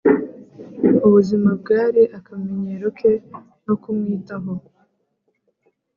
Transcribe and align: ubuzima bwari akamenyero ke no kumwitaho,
ubuzima 1.05 1.49
bwari 1.61 2.01
akamenyero 2.17 2.87
ke 2.97 3.11
no 3.65 3.75
kumwitaho, 3.81 4.51